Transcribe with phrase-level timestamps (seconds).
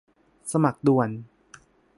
[0.51, 1.09] สมัครด่วน